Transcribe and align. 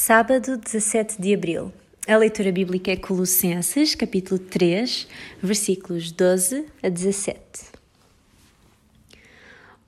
Sábado 0.00 0.56
17 0.56 1.20
de 1.20 1.34
Abril. 1.34 1.72
A 2.06 2.16
leitura 2.16 2.52
bíblica 2.52 2.92
é 2.92 2.96
Colossenses, 2.96 3.96
capítulo 3.96 4.38
3, 4.38 5.08
versículos 5.42 6.12
12 6.12 6.66
a 6.80 6.88
17. 6.88 7.36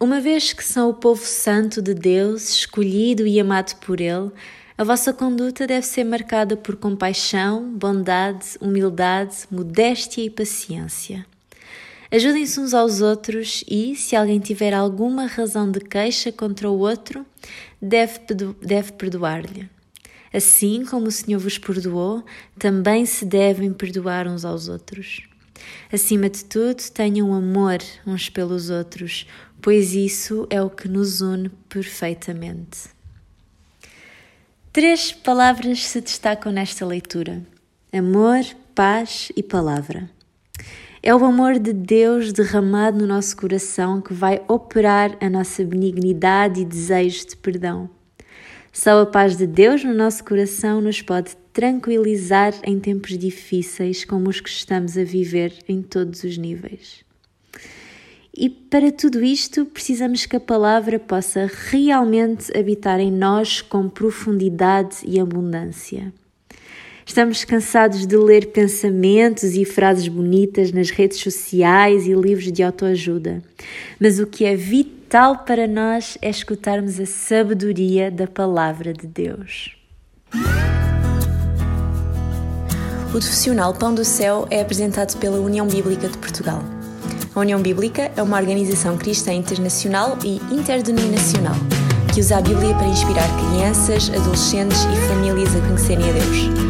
Uma 0.00 0.20
vez 0.20 0.52
que 0.52 0.64
são 0.64 0.90
o 0.90 0.94
povo 0.94 1.24
santo 1.24 1.80
de 1.80 1.94
Deus, 1.94 2.50
escolhido 2.50 3.24
e 3.24 3.38
amado 3.38 3.76
por 3.76 4.00
Ele, 4.00 4.32
a 4.76 4.82
vossa 4.82 5.12
conduta 5.12 5.64
deve 5.64 5.86
ser 5.86 6.02
marcada 6.02 6.56
por 6.56 6.74
compaixão, 6.74 7.72
bondade, 7.72 8.58
humildade, 8.60 9.46
modéstia 9.48 10.24
e 10.24 10.28
paciência. 10.28 11.24
Ajudem-se 12.10 12.58
uns 12.58 12.74
aos 12.74 13.00
outros 13.00 13.62
e, 13.68 13.94
se 13.94 14.16
alguém 14.16 14.40
tiver 14.40 14.74
alguma 14.74 15.26
razão 15.26 15.70
de 15.70 15.78
queixa 15.78 16.32
contra 16.32 16.68
o 16.68 16.80
outro, 16.80 17.24
deve, 17.80 18.18
perdoar-lhe. 18.98 19.70
Assim 20.32 20.84
como 20.84 21.08
o 21.08 21.12
Senhor 21.12 21.40
vos 21.40 21.58
perdoou, 21.58 22.24
também 22.58 23.04
se 23.04 23.24
devem 23.24 23.72
perdoar 23.72 24.28
uns 24.28 24.44
aos 24.44 24.68
outros. 24.68 25.22
Acima 25.92 26.30
de 26.30 26.44
tudo, 26.44 26.82
tenham 26.92 27.34
amor 27.34 27.78
uns 28.06 28.28
pelos 28.28 28.70
outros, 28.70 29.26
pois 29.60 29.92
isso 29.92 30.46
é 30.48 30.62
o 30.62 30.70
que 30.70 30.88
nos 30.88 31.20
une 31.20 31.48
perfeitamente. 31.68 32.88
Três 34.72 35.10
palavras 35.10 35.84
se 35.84 36.00
destacam 36.00 36.52
nesta 36.52 36.86
leitura: 36.86 37.42
amor, 37.92 38.44
paz 38.72 39.32
e 39.36 39.42
palavra. 39.42 40.08
É 41.02 41.14
o 41.14 41.24
amor 41.24 41.58
de 41.58 41.72
Deus 41.72 42.32
derramado 42.32 42.98
no 42.98 43.06
nosso 43.06 43.36
coração 43.36 44.00
que 44.00 44.12
vai 44.12 44.42
operar 44.46 45.16
a 45.20 45.28
nossa 45.28 45.64
benignidade 45.64 46.60
e 46.60 46.64
desejo 46.64 47.26
de 47.26 47.36
perdão. 47.36 47.90
Só 48.72 49.02
a 49.02 49.06
paz 49.06 49.36
de 49.36 49.46
Deus 49.46 49.84
no 49.84 49.92
nosso 49.92 50.24
coração 50.24 50.80
nos 50.80 51.02
pode 51.02 51.36
tranquilizar 51.52 52.54
em 52.62 52.78
tempos 52.78 53.18
difíceis 53.18 54.04
como 54.04 54.30
os 54.30 54.40
que 54.40 54.48
estamos 54.48 54.96
a 54.96 55.02
viver 55.02 55.52
em 55.68 55.82
todos 55.82 56.22
os 56.22 56.38
níveis. 56.38 57.04
E 58.36 58.48
para 58.48 58.92
tudo 58.92 59.22
isto, 59.24 59.66
precisamos 59.66 60.24
que 60.24 60.36
a 60.36 60.40
palavra 60.40 60.98
possa 60.98 61.50
realmente 61.68 62.56
habitar 62.56 63.00
em 63.00 63.10
nós 63.10 63.60
com 63.60 63.88
profundidade 63.88 64.98
e 65.04 65.18
abundância. 65.18 66.12
Estamos 67.04 67.44
cansados 67.44 68.06
de 68.06 68.16
ler 68.16 68.46
pensamentos 68.46 69.54
e 69.54 69.64
frases 69.64 70.08
bonitas 70.08 70.72
nas 70.72 70.90
redes 70.90 71.18
sociais 71.18 72.06
e 72.06 72.14
livros 72.14 72.52
de 72.52 72.62
autoajuda. 72.62 73.42
Mas 73.98 74.18
o 74.18 74.26
que 74.26 74.44
é 74.44 74.54
vital 74.54 75.38
para 75.38 75.66
nós 75.66 76.16
é 76.22 76.30
escutarmos 76.30 77.00
a 77.00 77.06
sabedoria 77.06 78.10
da 78.10 78.26
palavra 78.26 78.92
de 78.92 79.06
Deus. 79.06 79.76
O 83.08 83.10
profissional 83.10 83.74
Pão 83.74 83.92
do 83.92 84.04
Céu 84.04 84.46
é 84.50 84.60
apresentado 84.60 85.18
pela 85.18 85.40
União 85.40 85.66
Bíblica 85.66 86.08
de 86.08 86.16
Portugal. 86.16 86.62
A 87.34 87.40
União 87.40 87.60
Bíblica 87.60 88.10
é 88.16 88.22
uma 88.22 88.38
organização 88.38 88.96
cristã 88.96 89.32
internacional 89.32 90.16
e 90.24 90.36
interdenominacional 90.54 91.56
que 92.12 92.20
usa 92.20 92.38
a 92.38 92.40
Bíblia 92.40 92.74
para 92.74 92.86
inspirar 92.86 93.28
crianças, 93.38 94.10
adolescentes 94.10 94.78
e 94.82 95.08
famílias 95.08 95.54
a 95.54 95.60
conhecerem 95.60 96.08
a 96.08 96.12
Deus. 96.12 96.69